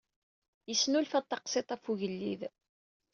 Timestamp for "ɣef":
1.73-1.85